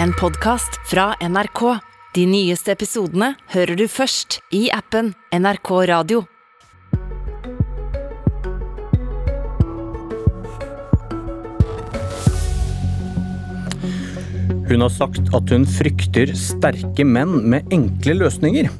en 0.00 0.12
podkast 0.12 0.80
fra 0.90 1.14
NRK. 1.20 1.78
De 2.14 2.26
nyeste 2.28 2.72
episodene 2.72 3.32
hører 3.52 3.76
du 3.76 3.86
først 3.90 4.38
i 4.54 4.66
appen 4.72 5.12
NRK 5.34 5.70
Radio. 5.90 6.22
Hun 14.68 14.80
har 14.80 14.92
sagt 14.92 15.34
at 15.36 15.52
hun 15.52 15.66
frykter 15.68 16.32
sterke 16.38 17.04
menn 17.04 17.42
med 17.52 17.68
enkle 17.74 18.16
løsninger. 18.22 18.70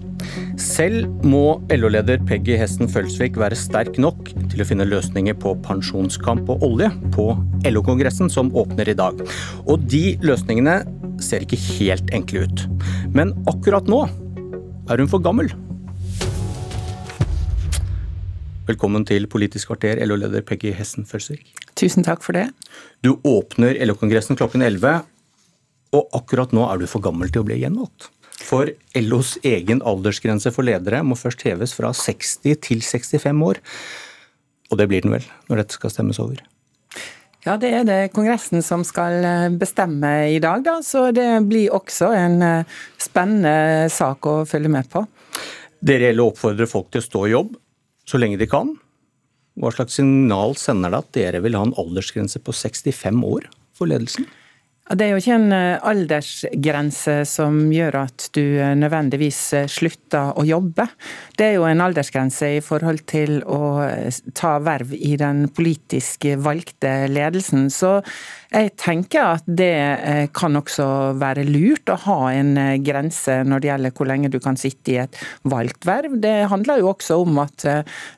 Selv 0.61 1.09
må 1.27 1.59
LO-leder 1.73 2.21
Peggy 2.29 2.55
Hesten 2.61 2.89
Følsvik 2.89 3.37
være 3.41 3.59
sterk 3.59 3.99
nok 4.01 4.31
til 4.53 4.63
å 4.63 4.67
finne 4.69 4.87
løsninger 4.89 5.37
på 5.43 5.55
pensjonskamp 5.67 6.49
og 6.53 6.65
olje 6.65 6.89
på 7.13 7.33
LO-kongressen 7.69 8.31
som 8.33 8.53
åpner 8.57 8.93
i 8.93 8.97
dag. 8.97 9.21
Og 9.67 9.85
de 9.91 10.15
løsningene 10.25 10.81
ser 11.25 11.45
ikke 11.45 11.59
helt 11.79 12.11
enkle 12.15 12.47
ut. 12.47 12.65
Men 13.15 13.33
akkurat 13.51 13.89
nå 13.91 14.05
er 14.91 15.03
hun 15.03 15.11
for 15.11 15.23
gammel. 15.23 15.53
Velkommen 18.69 19.03
til 19.09 19.27
Politisk 19.27 19.73
kvarter, 19.73 19.99
LO-leder 20.07 20.45
Peggy 20.47 20.71
Hessen 20.77 21.07
Følsvik. 21.09 21.49
Tusen 21.79 22.07
takk 22.07 22.23
for 22.23 22.37
det. 22.39 22.47
Du 23.03 23.17
åpner 23.27 23.75
LO-kongressen 23.89 24.39
klokken 24.39 24.63
11, 24.63 25.03
og 25.93 26.15
akkurat 26.17 26.55
nå 26.55 26.65
er 26.71 26.79
du 26.79 26.87
for 26.91 27.03
gammel 27.05 27.33
til 27.33 27.43
å 27.43 27.49
bli 27.49 27.59
gjenvalgt. 27.59 28.11
For 28.43 28.71
LOs 28.99 29.35
egen 29.47 29.83
aldersgrense 29.87 30.53
for 30.55 30.67
ledere 30.67 31.03
må 31.07 31.19
først 31.19 31.45
heves 31.47 31.75
fra 31.77 31.93
60 31.97 32.63
til 32.65 32.83
65 32.87 33.45
år. 33.49 33.61
Og 34.71 34.81
det 34.81 34.89
blir 34.91 35.05
den 35.05 35.15
vel, 35.19 35.27
når 35.51 35.63
dette 35.63 35.79
skal 35.79 35.93
stemmes 35.93 36.23
over? 36.23 36.41
Ja, 37.43 37.57
det 37.59 37.73
er 37.75 37.87
det 37.87 38.13
Kongressen 38.15 38.63
som 38.63 38.85
skal 38.87 39.25
eh, 39.27 39.49
bestemme 39.59 40.13
i 40.31 40.39
dag, 40.43 40.63
da. 40.63 40.77
Så 40.87 41.09
det 41.15 41.27
blir 41.51 41.75
også 41.75 42.13
en 42.15 42.37
eh, 42.47 42.77
spennende 43.03 43.91
sak 43.91 44.29
å 44.31 44.37
følge 44.47 44.71
med 44.71 44.87
på. 44.93 45.03
Gjelder 45.83 46.23
å 46.23 46.29
oppfordrer 46.31 46.71
folk 46.71 46.93
til 46.93 47.03
å 47.03 47.07
stå 47.09 47.25
i 47.27 47.33
jobb 47.33 47.57
så 48.07 48.21
lenge 48.23 48.39
de 48.39 48.47
kan. 48.51 48.71
Hva 49.59 49.73
slags 49.75 49.99
signal 49.99 50.55
sender 50.57 50.95
det 50.95 51.03
at 51.03 51.11
dere 51.19 51.43
vil 51.43 51.59
ha 51.59 51.65
en 51.67 51.75
aldersgrense 51.83 52.39
på 52.47 52.55
65 52.55 53.19
år 53.27 53.51
for 53.77 53.91
ledelsen? 53.91 54.29
Det 54.91 55.07
er 55.07 55.13
jo 55.13 55.21
ikke 55.21 55.37
en 55.39 55.53
eh, 55.55 55.85
aldersgrense 55.87 57.15
som 57.31 57.61
gjør 57.71 58.01
at 58.01 58.25
du 58.35 58.43
eh, 58.43 58.73
nødvendigvis 58.75 59.39
eh, 59.55 59.69
slutter 59.71 60.35
å 60.35 60.43
jobbe. 60.43 60.89
Det 61.39 61.47
er 61.47 61.55
jo 61.55 61.69
en 61.69 61.85
aldersgrense 61.85 62.49
i 62.57 62.61
forhold 62.65 63.05
til 63.07 63.39
å 63.47 63.87
ta 64.35 64.57
verv 64.59 64.91
i 64.99 65.15
den 65.21 65.47
politisk 65.55 66.27
valgte 66.43 67.07
ledelsen. 67.07 67.69
Så 67.71 68.01
jeg 68.53 68.75
tenker 68.77 69.39
at 69.39 69.47
det 69.47 70.29
kan 70.37 70.59
også 70.59 71.15
være 71.17 71.47
lurt 71.47 71.89
å 71.89 71.97
ha 72.05 72.19
en 72.35 72.51
grense 72.85 73.39
når 73.49 73.63
det 73.63 73.71
gjelder 73.71 73.95
hvor 73.97 74.11
lenge 74.11 74.33
du 74.35 74.37
kan 74.45 74.59
sitte 74.61 74.93
i 74.93 74.99
et 75.01 75.17
valgt 75.49 75.87
verv. 75.89 76.19
Det 76.21 76.51
handler 76.53 76.83
jo 76.83 76.91
også 76.91 77.23
om 77.23 77.41
at 77.41 77.65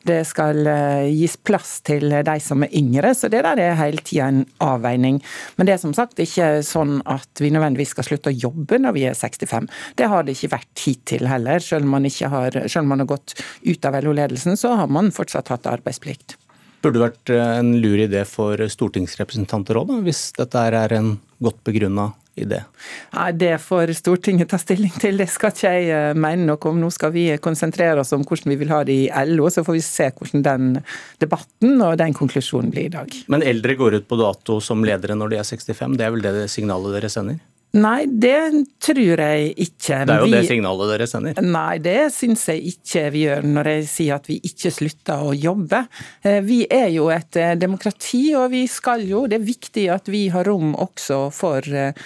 det 0.09 0.19
skal 0.27 0.67
gis 1.13 1.37
plass 1.39 1.77
til 1.87 2.11
de 2.27 2.37
som 2.43 2.67
er 2.67 2.75
yngre, 2.75 3.15
så 3.15 3.31
det 3.31 3.45
der 3.47 3.63
er 3.63 3.79
hele 3.79 4.03
tida 4.03 4.33
en 4.33 4.43
avveining. 4.65 5.23
Men 5.55 5.71
det 5.71 5.77
er 5.77 5.85
som 5.85 5.95
sagt 5.95 6.19
ikke 6.25 6.54
sånn 6.67 7.01
at 7.11 7.43
vi 7.43 7.51
nødvendigvis 7.55 7.95
skal 7.97 8.07
slutte 8.07 8.31
å 8.33 8.37
jobbe 8.37 8.79
når 8.83 8.97
vi 8.97 9.05
er 9.11 9.19
65. 9.19 9.69
Det 9.99 10.09
har 10.11 10.25
det 10.25 10.37
ikke 10.37 10.55
vært 10.55 10.85
hittil 10.87 11.29
heller. 11.31 11.63
Selv 11.65 11.89
om 11.89 11.95
man, 11.97 12.07
har, 12.07 12.59
selv 12.69 12.85
om 12.85 12.93
man 12.95 13.05
har 13.05 13.11
gått 13.11 13.37
ut 13.65 13.89
av 13.89 13.99
LO-ledelsen, 14.01 14.59
så 14.61 14.77
har 14.79 14.91
man 14.93 15.13
fortsatt 15.15 15.53
hatt 15.53 15.71
arbeidsplikt. 15.71 16.37
Burde 16.85 16.99
det 16.99 17.07
vært 17.07 17.33
eh, 17.33 17.55
en 17.61 17.73
lur 17.81 18.01
idé 18.05 18.27
for 18.29 18.61
stortingsrepresentanter 18.61 19.79
òg, 19.81 19.95
hvis 20.05 20.29
dette 20.37 20.67
er 20.69 20.99
en 20.99 21.15
godt 21.43 21.63
begrunna 21.65 22.11
idé? 22.35 22.61
Nei, 23.15 23.33
Det 23.33 23.53
får 23.63 23.93
Stortinget 23.99 24.51
ta 24.51 24.59
stilling 24.59 24.93
til, 25.01 25.19
det 25.21 25.29
skal 25.33 25.55
ikke 25.55 25.73
jeg 25.75 25.89
eh, 25.95 26.19
mene 26.19 26.49
noe 26.49 26.71
om. 26.71 26.81
Nå 26.83 26.91
skal 26.95 27.15
vi 27.15 27.27
konsentrere 27.43 28.03
oss 28.03 28.15
om 28.17 28.25
hvordan 28.27 28.53
vi 28.55 28.59
vil 28.61 28.75
ha 28.75 28.83
det 28.87 28.99
i 29.07 29.09
LO, 29.31 29.49
så 29.51 29.65
får 29.67 29.79
vi 29.79 29.85
se 29.87 30.11
hvordan 30.19 30.45
den 30.47 30.71
debatten 31.23 31.81
og 31.81 31.99
den 32.01 32.15
konklusjonen 32.17 32.75
blir 32.75 32.89
i 32.89 32.95
dag. 32.95 33.19
Men 33.33 33.47
eldre 33.47 33.79
går 33.79 34.01
ut 34.01 34.09
på 34.11 34.21
dato 34.21 34.61
som 34.65 34.85
ledere 34.87 35.19
når 35.19 35.35
de 35.35 35.43
er 35.43 35.49
65, 35.49 35.99
det 35.99 36.07
er 36.07 36.15
vel 36.15 36.25
det 36.25 36.49
signalet 36.53 36.99
dere 36.99 37.13
sender? 37.13 37.43
Nei, 37.75 38.05
det 38.07 38.39
tror 38.83 39.19
jeg 39.19 39.49
ikke. 39.59 40.05
Det 40.07 40.15
er 40.15 40.21
jo 40.23 40.29
vi, 40.29 40.35
det 40.37 40.43
signalet 40.47 40.91
dere 40.93 41.07
sender? 41.11 41.39
Nei, 41.43 41.79
det 41.83 41.99
syns 42.15 42.45
jeg 42.53 42.63
ikke 42.71 43.03
vi 43.11 43.25
gjør 43.25 43.49
når 43.49 43.71
jeg 43.73 43.89
sier 43.91 44.19
at 44.21 44.29
vi 44.31 44.37
ikke 44.47 44.71
slutter 44.71 45.25
å 45.27 45.33
jobbe. 45.35 45.81
Eh, 46.23 46.39
vi 46.47 46.61
er 46.71 46.93
jo 46.95 47.09
et 47.11 47.35
eh, 47.41 47.57
demokrati, 47.59 48.23
og 48.39 48.53
vi 48.53 48.65
skal 48.71 49.03
jo 49.09 49.25
Det 49.31 49.41
er 49.41 49.47
viktig 49.47 49.87
at 49.91 50.11
vi 50.13 50.27
har 50.31 50.47
rom 50.47 50.77
også 50.79 51.19
for 51.35 51.67
eh, 51.67 51.99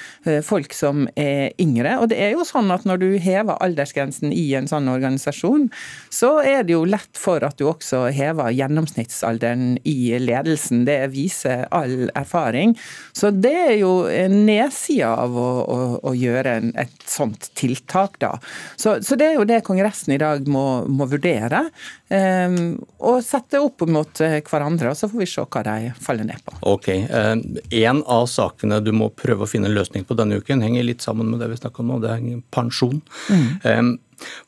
folk 0.46 0.72
som 0.76 1.04
er 1.18 1.52
yngre. 1.60 1.98
Og 2.00 2.08
det 2.14 2.20
er 2.24 2.32
jo 2.32 2.48
sånn 2.48 2.72
at 2.72 2.88
når 2.88 3.02
du 3.04 3.08
hever 3.20 3.60
aldersgrensen 3.60 4.32
i 4.32 4.46
en 4.56 4.70
sånn 4.70 4.88
organisasjon, 4.88 5.68
så 6.08 6.38
er 6.40 6.64
det 6.64 6.78
jo 6.78 6.86
lett 6.88 7.20
for 7.20 7.44
at 7.44 7.60
du 7.60 7.66
også 7.68 8.06
hever 8.14 8.54
gjennomsnittsalderen 8.56 9.76
i 9.84 10.16
ledelsen. 10.22 10.86
Det 10.88 11.00
viser 11.12 11.66
all 11.76 12.08
erfaring. 12.16 12.72
Så 13.12 13.34
det 13.36 13.56
er 13.66 13.76
jo 13.82 13.94
nedsida 14.32 15.12
av 15.26 15.36
å 15.36 15.57
å, 15.60 15.78
å 16.06 16.12
gjøre 16.16 16.54
en, 16.60 16.72
et 16.78 17.06
sånt 17.08 17.50
tiltak. 17.58 18.18
Da. 18.22 18.34
Så, 18.76 18.98
så, 19.04 19.18
det 19.18 19.30
er 19.30 19.38
jo 19.38 19.46
det 19.48 19.60
Kongressen 19.66 20.14
i 20.14 20.20
dag 20.20 20.46
må, 20.50 20.64
må 20.88 21.08
vurdere. 21.10 21.66
Um, 22.08 22.78
og 23.04 23.20
sette 23.26 23.60
opp 23.60 23.84
mot 23.90 24.22
eh, 24.24 24.38
hverandre, 24.46 24.92
og 24.92 24.98
så 24.98 25.10
får 25.10 25.22
vi 25.22 25.28
se 25.28 25.44
hva 25.44 25.64
de 25.66 25.92
faller 26.02 26.28
ned 26.28 26.42
på. 26.46 26.56
Ok, 26.72 26.90
um, 27.10 27.44
En 27.82 28.02
av 28.08 28.26
sakene 28.32 28.80
du 28.84 28.92
må 28.96 29.10
prøve 29.12 29.44
å 29.44 29.50
finne 29.50 29.70
en 29.70 29.76
løsning 29.76 30.06
på 30.08 30.16
denne 30.18 30.40
uken, 30.40 30.64
henger 30.64 30.86
litt 30.86 31.04
sammen 31.04 31.30
med 31.32 31.42
det 31.42 31.50
vi 31.52 31.60
snakker 31.60 31.84
om 31.84 31.94
nå, 31.94 32.00
det 32.04 32.14
er 32.14 32.42
pensjon. 32.54 33.02
Mm. 33.28 33.48
Um, 33.64 33.94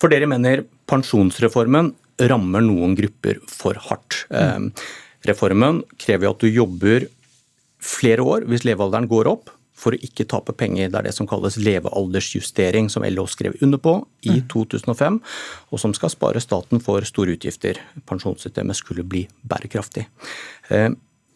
for 0.01 0.13
dere 0.13 0.29
mener 0.31 0.65
pensjonsreformen 0.91 1.93
rammer 2.31 2.65
noen 2.65 2.97
grupper 2.99 3.39
for 3.49 3.79
hardt. 3.89 4.25
Mm. 4.29 4.73
Reformen 5.29 5.83
krever 6.01 6.31
at 6.31 6.43
du 6.43 6.51
jobber 6.51 7.07
flere 7.81 8.25
år 8.25 8.47
hvis 8.49 8.67
levealderen 8.69 9.09
går 9.11 9.31
opp, 9.31 9.53
for 9.81 9.97
å 9.97 10.01
ikke 10.05 10.27
tape 10.29 10.55
penger. 10.59 10.91
Det 10.91 11.01
er 11.01 11.09
det 11.09 11.15
som 11.17 11.29
kalles 11.31 11.59
levealdersjustering, 11.61 12.91
som 12.93 13.05
LO 13.09 13.27
skrev 13.31 13.57
under 13.65 13.81
på 13.81 13.97
i 14.29 14.41
2005, 14.53 15.17
mm. 15.17 15.21
og 15.73 15.83
som 15.83 15.95
skal 15.97 16.13
spare 16.13 16.43
staten 16.45 16.83
for 16.85 17.07
store 17.09 17.37
utgifter. 17.37 17.81
Pensjonssystemet 18.09 18.79
skulle 18.79 19.07
bli 19.07 19.27
bærekraftig. 19.43 20.07
Eh, 20.69 20.91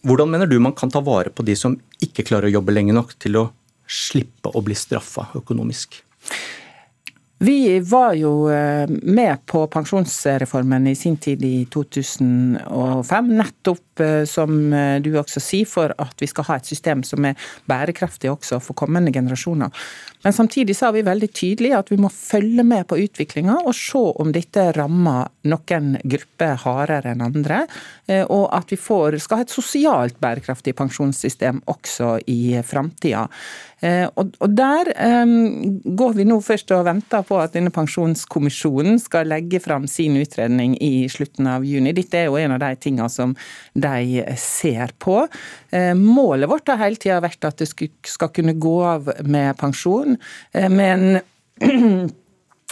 hvordan 0.04 0.30
mener 0.30 0.50
du 0.50 0.58
man 0.60 0.76
kan 0.76 0.92
ta 0.92 1.00
vare 1.04 1.32
på 1.32 1.46
de 1.46 1.56
som 1.56 1.78
ikke 2.04 2.26
klarer 2.28 2.50
å 2.50 2.58
jobbe 2.58 2.74
lenge 2.74 2.96
nok 2.96 3.16
til 3.22 3.40
å 3.40 3.46
slippe 3.88 4.52
å 4.52 4.62
bli 4.64 4.76
straffa 4.76 5.30
økonomisk? 5.40 6.02
Vi 7.44 7.80
var 7.80 8.14
jo 8.14 8.48
eh, 8.50 8.88
med 8.88 9.46
på 9.46 9.66
pensjonsreformen 9.66 10.86
i 10.86 10.94
sin 10.94 11.16
tid 11.16 11.42
i 11.44 11.66
2005, 11.72 13.26
nettopp 13.36 14.00
eh, 14.00 14.22
som 14.24 14.72
eh, 14.72 14.96
du 15.04 15.10
også 15.20 15.42
sier, 15.44 15.68
for 15.68 15.92
at 16.00 16.24
vi 16.24 16.28
skal 16.30 16.46
ha 16.48 16.56
et 16.56 16.70
system 16.70 17.02
som 17.04 17.26
er 17.28 17.36
bærekraftig 17.68 18.30
også 18.32 18.62
for 18.64 18.78
kommende 18.80 19.12
generasjoner. 19.12 19.68
Men 20.24 20.32
samtidig 20.32 20.78
sa 20.78 20.88
vi 20.94 21.04
veldig 21.04 21.28
tydelig 21.36 21.74
at 21.76 21.92
vi 21.92 21.98
må 22.00 22.08
følge 22.08 22.64
med 22.64 22.86
på 22.88 23.02
utviklinga 23.02 23.58
og 23.66 23.76
se 23.76 24.00
om 24.24 24.32
dette 24.32 24.70
rammer 24.78 25.28
noen 25.50 25.98
grupper 26.00 26.56
hardere 26.64 27.12
enn 27.12 27.26
andre, 27.26 27.66
og 28.32 28.46
at 28.56 28.72
vi 28.72 28.78
får, 28.80 29.18
skal 29.20 29.42
ha 29.42 29.44
et 29.44 29.52
sosialt 29.52 30.16
bærekraftig 30.22 30.72
pensjonssystem 30.78 31.60
også 31.68 32.14
i 32.32 32.56
framtida. 32.64 33.26
Og 33.84 34.48
der 34.56 34.88
går 35.98 36.14
vi 36.16 36.24
nå 36.24 36.38
først 36.44 36.72
og 36.72 36.86
venter 36.86 37.24
på 37.26 37.36
at 37.42 37.52
denne 37.56 37.72
pensjonskommisjonen 37.74 38.96
skal 39.02 39.28
legge 39.28 39.60
fram 39.60 39.84
sin 39.90 40.16
utredning 40.16 40.76
i 40.80 41.06
slutten 41.12 41.48
av 41.50 41.66
juni. 41.68 41.92
Dette 41.96 42.22
er 42.22 42.28
jo 42.30 42.38
en 42.40 42.56
av 42.56 42.62
de 42.62 42.72
tingene 42.80 43.10
som 43.12 43.34
de 43.74 44.24
ser 44.40 44.94
på. 45.02 45.24
Eh, 45.74 45.92
målet 45.98 46.50
vårt 46.50 46.68
har 46.70 46.80
hele 46.82 47.00
tida 47.00 47.20
vært 47.24 47.46
at 47.48 47.60
det 47.60 47.70
skal 47.70 48.32
kunne 48.34 48.56
gå 48.60 48.74
av 48.84 49.10
med 49.24 49.56
pensjon, 49.60 50.18
eh, 50.54 50.70
men 50.70 51.20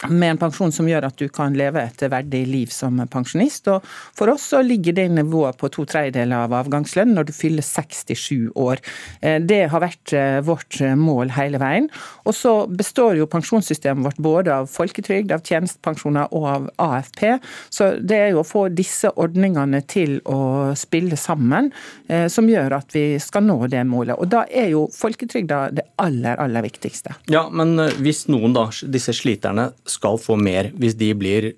med 0.09 0.31
en 0.31 0.41
pensjon 0.41 0.73
som 0.75 0.89
gjør 0.89 1.07
at 1.07 1.19
du 1.21 1.29
kan 1.33 1.55
leve 1.57 1.83
et 1.83 2.03
verdig 2.11 2.43
liv 2.49 2.73
som 2.75 2.99
pensjonist. 3.11 3.69
Og 3.71 3.85
for 4.19 4.33
oss 4.33 4.49
så 4.53 4.63
ligger 4.65 4.97
det 4.97 5.09
nivået 5.15 5.59
på 5.59 5.71
to 5.73 5.85
tredjedeler 5.89 6.47
av 6.47 6.57
avgangslønn 6.63 7.15
når 7.15 7.29
du 7.29 7.35
fyller 7.37 7.65
67 7.67 8.53
år. 8.59 8.83
Eh, 9.21 9.39
det 9.43 9.67
har 9.73 9.85
vært 9.85 10.15
eh, 10.17 10.41
vårt 10.45 10.81
mål 10.99 11.35
hele 11.37 11.61
veien. 11.63 11.89
Og 12.27 12.37
så 12.37 12.55
består 12.67 13.19
jo 13.21 13.29
pensjonssystemet 13.31 14.07
vårt 14.07 14.23
både 14.23 14.57
av 14.63 14.71
folketrygd, 14.73 15.35
av 15.35 15.45
tjenestepensjoner 15.47 16.35
og 16.35 16.49
av 16.51 16.69
AFP. 16.89 17.25
Så 17.71 17.93
det 18.03 18.19
er 18.19 18.33
jo 18.33 18.43
å 18.43 18.49
få 18.49 18.67
disse 18.75 19.13
ordningene 19.21 19.83
til 19.87 20.19
å 20.27 20.73
spille 20.79 21.19
sammen 21.21 21.71
eh, 22.09 22.27
som 22.33 22.49
gjør 22.51 22.79
at 22.81 22.97
vi 22.97 23.07
skal 23.23 23.47
nå 23.47 23.61
det 23.73 23.85
målet. 23.89 24.19
Og 24.19 24.31
da 24.33 24.45
er 24.51 24.73
jo 24.75 24.87
folketrygda 24.93 25.63
det 25.77 25.87
aller, 26.03 26.39
aller 26.43 26.67
viktigste. 26.67 27.15
Ja, 27.33 27.47
men 27.53 27.77
hvis 28.03 28.27
noen 28.33 28.57
da, 28.57 28.67
disse 28.91 29.15
sliterne 29.17 29.71
skal 29.93 30.19
få 30.21 30.39
mer 30.41 30.71
hvis 30.79 30.97
de 31.01 31.13
blir 31.19 31.53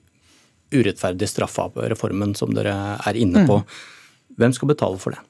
urettferdig 0.75 1.29
straffa 1.31 1.69
på 1.71 1.85
reformen 1.93 2.35
som 2.39 2.55
dere 2.55 2.75
er 2.99 3.19
inne 3.21 3.45
på. 3.47 3.61
Mm. 3.63 4.35
Hvem 4.41 4.55
skal 4.57 4.71
betale 4.73 4.99
for 5.01 5.15
det? 5.15 5.23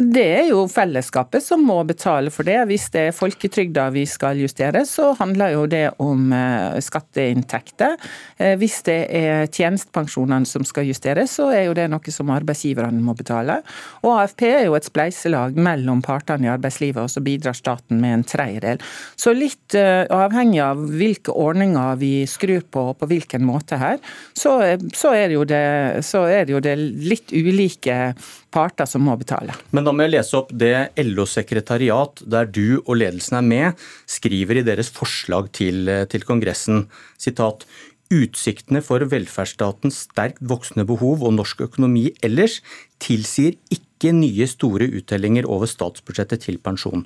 Det 0.00 0.24
er 0.24 0.46
jo 0.48 0.62
fellesskapet 0.70 1.44
som 1.44 1.60
må 1.66 1.76
betale 1.84 2.32
for 2.32 2.48
det. 2.48 2.56
Hvis 2.70 2.86
det 2.94 3.02
er 3.10 3.16
folketrygda 3.16 3.88
vi 3.92 4.06
skal 4.08 4.38
justere, 4.40 4.86
så 4.88 5.10
handler 5.18 5.52
jo 5.52 5.66
det 5.68 5.82
om 6.00 6.30
eh, 6.32 6.78
skatteinntekter. 6.80 7.98
Eh, 8.40 8.54
hvis 8.60 8.78
det 8.86 8.98
er 9.12 9.50
tjenestepensjonene 9.52 10.48
som 10.48 10.64
skal 10.64 10.88
justeres, 10.88 11.34
så 11.36 11.50
er 11.52 11.66
jo 11.66 11.76
det 11.76 11.88
noe 11.92 12.14
som 12.14 12.32
arbeidsgiverne 12.32 13.02
må 13.04 13.14
betale. 13.18 13.58
Og 14.00 14.14
AFP 14.22 14.46
er 14.48 14.64
jo 14.68 14.78
et 14.78 14.88
spleiselag 14.88 15.58
mellom 15.60 16.00
partene 16.06 16.48
i 16.48 16.52
arbeidslivet, 16.52 17.02
og 17.04 17.12
så 17.12 17.20
bidrar 17.24 17.58
staten 17.58 18.00
med 18.00 18.16
en 18.16 18.26
tredjedel. 18.32 18.80
Så 19.20 19.36
litt 19.36 19.76
eh, 19.76 20.06
avhengig 20.08 20.62
av 20.64 20.80
hvilke 20.80 21.36
ordninger 21.36 22.00
vi 22.00 22.14
skrur 22.30 22.64
på 22.72 22.86
og 22.94 22.98
på 23.02 23.10
hvilken 23.10 23.44
måte 23.44 23.76
her, 23.80 24.00
så, 24.32 24.56
er, 24.64 24.80
det 24.80 25.44
det, 25.50 26.04
så 26.06 26.24
er 26.30 26.48
jo 26.48 26.62
det 26.64 26.76
litt 26.80 27.34
ulike 27.36 28.00
parter 28.52 28.88
som 28.88 29.04
må 29.06 29.14
betale. 29.20 29.54
Men 29.74 29.86
da 29.86 29.94
må 29.94 30.04
jeg 30.06 30.14
lese 30.16 30.36
opp 30.38 30.50
det 30.52 30.90
LO-sekretariat, 31.00 32.22
der 32.26 32.50
du 32.50 32.80
og 32.80 32.96
ledelsen 32.98 33.38
er 33.40 33.46
med, 33.46 33.86
skriver 34.10 34.60
i 34.60 34.66
deres 34.66 34.90
forslag 34.94 35.52
til, 35.56 35.88
til 36.10 36.26
Kongressen. 36.26 36.84
Sitat. 37.20 37.66
Utsiktene 38.10 38.80
for 38.82 39.04
velferdsstatens 39.06 40.00
sterkt 40.08 40.40
voksende 40.42 40.82
behov 40.88 41.22
og 41.22 41.36
norsk 41.36 41.60
økonomi 41.68 42.08
ellers 42.26 42.58
tilsier 42.98 43.54
ikke 43.70 44.10
nye 44.16 44.48
store 44.50 44.88
uttellinger 44.98 45.46
over 45.46 45.70
statsbudsjettet 45.70 46.42
til 46.48 46.58
pensjon. 46.58 47.04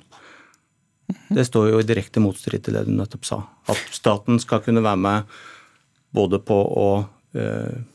Det 1.29 1.45
står 1.45 1.69
jo 1.69 1.81
i 1.81 1.85
direkte 1.85 2.23
motstrid 2.23 2.63
til 2.65 2.77
det 2.77 2.87
du 2.87 2.95
nettopp 2.95 3.27
sa. 3.27 3.43
At 3.69 3.81
staten 3.93 4.41
skal 4.41 4.63
kunne 4.65 4.81
være 4.81 5.01
med 5.03 5.35
både 6.15 6.39
på 6.41 6.57
å 6.57 6.87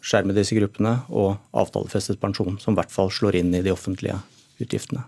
skjerme 0.05 0.37
disse 0.37 0.57
gruppene, 0.59 0.99
og 1.09 1.39
avtalefestet 1.57 2.21
pensjon, 2.21 2.59
som 2.61 2.77
i 2.77 2.81
hvert 2.81 2.93
fall 2.93 3.11
slår 3.15 3.41
inn 3.41 3.55
i 3.57 3.65
de 3.65 3.73
offentlige 3.73 4.19
utgiftene. 4.61 5.07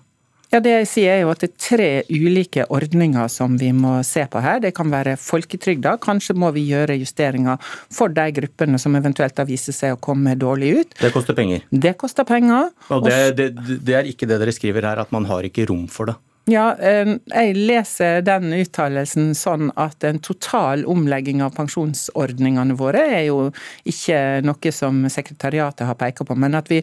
Ja, 0.52 0.60
Det 0.60 0.72
jeg 0.72 0.88
sier 0.90 1.14
er 1.14 1.20
jo 1.22 1.30
at 1.32 1.40
det 1.40 1.48
er 1.48 1.60
tre 1.64 1.86
ulike 2.12 2.66
ordninger 2.68 3.28
som 3.32 3.54
vi 3.56 3.70
må 3.72 3.94
se 4.04 4.26
på 4.28 4.40
her. 4.44 4.58
Det 4.60 4.74
kan 4.76 4.90
være 4.92 5.14
folketrygda. 5.16 5.94
Kanskje 6.02 6.36
må 6.36 6.50
vi 6.52 6.66
gjøre 6.68 6.98
justeringer 7.00 7.56
for 7.88 8.12
de 8.12 8.26
gruppene 8.36 8.80
som 8.80 8.92
eventuelt 8.98 9.40
har 9.40 9.48
vist 9.48 9.72
seg 9.72 9.96
å 9.96 10.00
komme 10.08 10.36
dårlig 10.36 10.74
ut. 10.76 10.92
Det 11.00 11.12
koster 11.14 11.38
penger. 11.38 11.64
Det 11.72 11.94
koster 11.96 12.28
penger. 12.28 12.68
Og 12.92 13.08
det, 13.08 13.16
det, 13.38 13.48
det 13.80 13.96
er 13.96 14.10
ikke 14.12 14.28
det 14.28 14.42
dere 14.42 14.52
skriver 14.52 14.90
her, 14.90 15.00
at 15.00 15.14
man 15.16 15.24
har 15.30 15.48
ikke 15.48 15.64
rom 15.72 15.86
for 15.88 16.12
det. 16.12 16.18
Ja, 16.50 16.72
jeg 16.80 17.54
leser 17.54 18.22
den 18.26 18.50
uttalelsen 18.56 19.30
sånn 19.38 19.70
at 19.78 20.02
en 20.02 20.18
total 20.24 20.82
omlegging 20.90 21.42
av 21.44 21.54
pensjonsordningene 21.54 22.74
våre 22.78 23.04
er 23.14 23.26
jo 23.28 23.44
ikke 23.86 24.42
noe 24.42 24.72
som 24.74 25.04
sekretariatet 25.06 25.86
har 25.86 25.98
pekt 26.00 26.24
på, 26.26 26.34
men 26.34 26.58
at 26.58 26.70
vi 26.72 26.80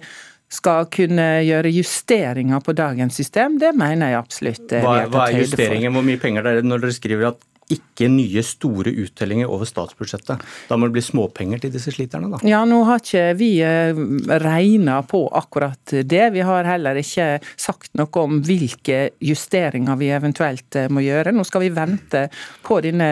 skal 0.50 0.88
kunne 0.90 1.28
gjøre 1.46 1.70
justeringer 1.76 2.64
på 2.66 2.74
dagens 2.74 3.20
system, 3.20 3.60
det 3.62 3.70
mener 3.78 4.14
jeg 4.14 4.20
absolutt. 4.20 4.72
Hva, 4.72 4.96
hva 5.12 5.28
er 5.28 5.44
justeringen? 5.44 5.94
Hvor 5.94 6.08
mye 6.08 6.22
penger 6.22 6.46
det 6.46 6.56
er 6.58 6.66
når 6.66 6.86
dere 6.86 6.96
skriver 6.96 7.30
at 7.34 7.44
ikke 7.70 8.08
nye 8.12 8.42
store 8.46 8.94
uttellinger 9.04 9.50
over 9.50 9.68
statsbudsjettet. 9.70 10.42
Da 10.70 10.78
må 10.78 10.90
det 10.90 10.98
bli 10.98 11.04
småpenger 11.06 11.62
til 11.62 11.74
disse 11.74 11.94
sliterne, 11.94 12.32
da? 12.34 12.42
Ja, 12.48 12.64
nå 12.68 12.82
har 12.88 13.04
ikke 13.04 13.26
vi 13.40 13.52
eh, 13.66 14.00
regna 14.42 15.00
på 15.08 15.26
akkurat 15.38 15.94
det. 16.10 16.26
Vi 16.36 16.46
har 16.46 16.70
heller 16.70 17.00
ikke 17.00 17.30
sagt 17.60 17.94
noe 18.00 18.24
om 18.24 18.42
hvilke 18.46 19.10
justeringer 19.22 20.00
vi 20.00 20.12
eventuelt 20.16 20.80
eh, 20.80 20.90
må 20.90 21.06
gjøre. 21.06 21.36
Nå 21.36 21.46
skal 21.48 21.68
vi 21.68 21.74
vente 21.78 22.28
på 22.66 22.82
denne 22.86 23.12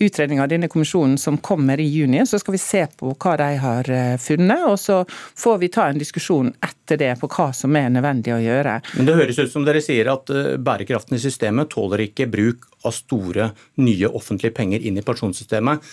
utredning 0.00 0.40
av 0.40 0.48
denne 0.50 0.68
kommisjonen 0.68 1.18
som 1.18 1.38
kommer 1.38 1.80
i 1.80 1.86
juni. 1.86 2.24
Så 2.26 2.38
skal 2.38 2.54
vi 2.56 2.60
se 2.62 2.84
på 2.98 3.12
hva 3.14 3.34
de 3.40 3.48
har 3.62 3.90
eh, 3.90 4.14
funnet, 4.22 4.64
og 4.68 4.78
så 4.80 5.02
får 5.10 5.58
vi 5.62 5.70
ta 5.74 5.88
en 5.88 6.00
diskusjon 6.00 6.52
etter 6.64 7.00
det 7.00 7.12
på 7.20 7.30
hva 7.32 7.50
som 7.56 7.76
er 7.76 7.90
nødvendig 7.92 8.34
å 8.34 8.40
gjøre. 8.42 8.78
Men 8.96 9.10
Det 9.10 9.18
høres 9.18 9.40
ut 9.42 9.52
som 9.52 9.66
dere 9.66 9.82
sier 9.84 10.10
at 10.12 10.32
eh, 10.34 10.56
bærekraften 10.56 11.18
i 11.18 11.22
systemet 11.22 11.72
tåler 11.74 12.06
ikke 12.08 12.28
bruk 12.30 12.68
av 12.86 12.94
store, 12.96 13.52
nye 13.82 14.10
offentlige 14.10 14.54
penger 14.56 14.84
inn 14.86 15.00
i 15.00 15.06
pensjonssystemet, 15.06 15.84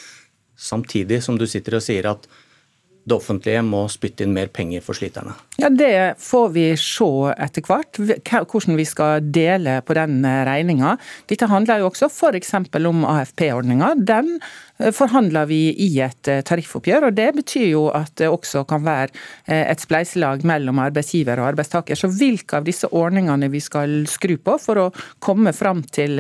samtidig 0.56 1.22
som 1.24 1.40
du 1.40 1.48
sitter 1.50 1.80
og 1.80 1.84
sier 1.84 2.08
at 2.14 2.30
det 3.06 3.14
offentlige 3.14 3.62
må 3.66 3.84
spytte 3.92 4.26
inn 4.26 4.34
mer 4.34 4.50
penger 4.54 4.82
for 4.86 4.98
sliterne? 4.98 5.36
Ja, 5.62 5.70
Det 5.70 6.18
får 6.22 6.48
vi 6.56 6.66
se 6.80 7.10
etter 7.38 7.66
hvert, 7.68 8.00
hvordan 8.02 8.80
vi 8.80 8.86
skal 8.86 9.22
dele 9.22 9.80
på 9.86 9.94
den 9.98 10.26
regninga. 10.26 10.96
Dette 11.30 11.50
handler 11.52 11.84
jo 11.84 11.92
også 11.92 12.10
f.eks. 12.10 12.54
om 12.58 13.06
AFP-ordninga. 13.06 13.94
Den 14.02 14.40
forhandler 14.96 15.46
vi 15.48 15.60
i 15.86 15.90
et 16.04 16.28
eh, 16.28 16.42
tariffoppgjør. 16.46 17.08
og 17.08 17.16
Det 17.16 17.30
betyr 17.38 17.68
jo 17.70 17.86
at 17.96 18.12
det 18.20 18.30
også 18.32 18.66
kan 18.68 18.84
være 18.86 19.12
eh, 19.48 19.64
et 19.72 19.82
spleiselag 19.82 20.44
mellom 20.48 20.82
arbeidsgiver 20.84 21.40
og 21.40 21.54
arbeidstaker. 21.54 21.96
Så 21.96 22.10
hvilke 22.12 22.60
av 22.60 22.68
disse 22.68 22.90
ordningene 22.92 23.50
vi 23.54 23.62
skal 23.64 24.04
skru 24.12 24.36
på 24.38 24.58
for 24.62 24.82
å 24.82 24.90
komme 25.24 25.54
fram 25.56 25.84
til 25.96 26.20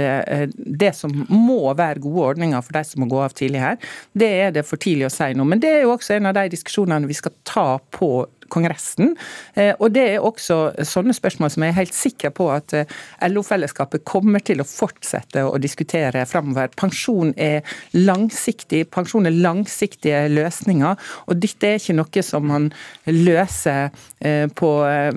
det 0.56 0.94
som 0.96 1.12
må 1.30 1.74
være 1.75 2.04
gode 2.04 2.30
ordninger 2.31 2.63
for 2.63 2.78
de 2.78 2.84
som 2.88 3.04
må 3.04 3.10
gå 3.12 3.19
av 3.24 3.36
tidlig 3.36 3.62
her, 3.63 3.78
det 4.13 4.31
er 4.46 4.56
det 4.56 4.66
for 4.68 4.81
tidlig 4.81 5.10
å 5.10 5.13
si 5.13 5.31
nå. 5.36 5.46
Men 5.48 5.62
det 5.63 5.72
er 5.72 5.86
jo 5.86 5.94
også 5.96 6.16
en 6.16 6.31
av 6.31 6.38
de 6.38 6.48
diskusjonene 6.54 7.10
vi 7.10 7.18
skal 7.18 7.36
ta 7.48 7.68
på 7.92 8.10
Kongressen. 8.56 9.16
Eh, 9.54 9.74
og 9.80 9.92
Det 9.96 10.06
er 10.16 10.24
også 10.24 10.86
sånne 10.88 11.16
spørsmål 11.16 11.52
som 11.54 11.66
jeg 11.66 11.74
er 11.74 11.80
helt 11.80 11.96
sikker 11.96 12.34
på 12.36 12.48
at 12.54 12.75
eh, 12.78 12.96
LO-fellesskapet 13.28 14.06
kommer 14.07 14.44
til 14.46 14.63
å 14.63 14.68
fortsette 14.68 15.44
å 15.46 15.57
diskutere 15.62 16.25
framover. 16.30 16.72
Pensjon 16.80 17.34
er 17.38 17.66
langsiktig, 17.98 18.86
pensjon 18.94 19.28
er 19.28 19.36
langsiktige 19.36 20.25
løsninger. 20.31 20.96
og 21.28 21.42
Dette 21.42 21.74
er 21.74 21.81
ikke 21.81 21.98
noe 22.00 22.25
som 22.25 22.48
man 22.48 22.69
løser 23.10 23.90
eh, 24.19 24.48
på 24.48 24.72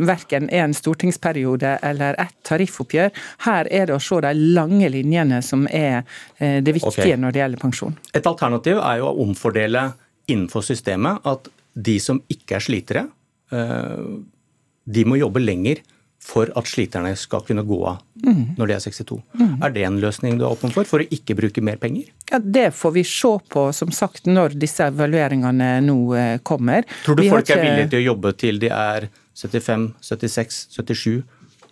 verken 0.08 0.48
en 0.54 0.74
stortingsperiode 0.74 1.78
eller 1.86 2.18
ett 2.20 2.36
tariffoppgjør. 2.48 3.12
Her 3.46 3.70
er 3.70 3.88
det 3.88 3.96
å 3.96 4.02
se 4.02 4.20
de 4.24 4.32
lange 4.56 4.88
linjene 4.92 5.40
som 5.44 5.66
er 5.70 6.04
det 6.38 6.72
viktige 6.74 7.04
okay. 7.04 7.16
når 7.20 7.34
det 7.34 7.40
gjelder 7.42 7.60
pensjon. 7.62 7.96
Et 8.16 8.26
alternativ 8.26 8.80
er 8.80 9.00
jo 9.00 9.10
å 9.10 9.24
omfordele 9.24 9.84
innenfor 10.28 10.64
systemet 10.64 11.26
at 11.28 11.48
de 11.78 11.96
som 12.02 12.20
ikke 12.32 12.58
er 12.58 12.64
slitere, 12.64 13.04
de 13.48 15.04
må 15.08 15.16
jobbe 15.20 15.40
lenger 15.42 15.80
for 16.22 16.50
at 16.58 16.66
sliterne 16.68 17.12
skal 17.16 17.44
kunne 17.46 17.62
gå 17.66 17.78
av 17.86 18.00
mm. 18.24 18.58
når 18.58 18.70
de 18.70 18.74
er 18.74 18.82
62. 18.82 19.18
Mm. 19.38 19.52
Er 19.64 19.74
det 19.74 19.84
en 19.86 19.98
løsning 20.02 20.38
du 20.38 20.44
er 20.44 20.50
åpen 20.50 20.72
for, 20.74 20.88
for 20.88 21.04
å 21.04 21.06
ikke 21.14 21.36
bruke 21.38 21.62
mer 21.64 21.78
penger? 21.80 22.10
Ja, 22.30 22.40
Det 22.42 22.68
får 22.76 22.94
vi 22.98 23.04
se 23.06 23.30
på 23.54 23.68
som 23.76 23.94
sagt 23.94 24.26
når 24.28 24.58
disse 24.58 24.90
evalueringene 24.90 25.70
nå 25.86 25.98
eh, 26.18 26.34
kommer. 26.42 26.88
Tror 27.06 27.18
du 27.18 27.24
vi 27.24 27.32
folk 27.32 27.46
ikke... 27.46 27.58
er 27.60 27.64
villige 27.68 27.92
til 27.94 28.02
å 28.02 28.06
jobbe 28.10 28.34
til 28.40 28.60
de 28.62 28.72
er 28.74 29.08
75, 29.38 29.88
76, 30.10 30.60
77? 30.74 31.22